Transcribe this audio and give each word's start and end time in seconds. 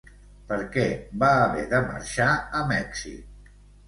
Per 0.51 0.55
què 0.75 0.85
va 1.23 1.29
haver 1.41 1.65
de 1.73 1.81
marxar 1.89 2.31
a 2.61 2.63
Mèxic? 2.73 3.53